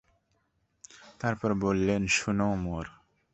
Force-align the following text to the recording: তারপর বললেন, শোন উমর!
তারপর 1.21 1.51
বললেন, 1.63 2.01
শোন 2.15 2.39
উমর! 2.47 2.85